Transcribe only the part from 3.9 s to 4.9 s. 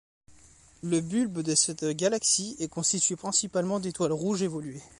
rouges évoluées.